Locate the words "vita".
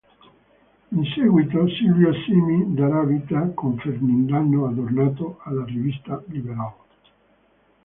3.03-3.51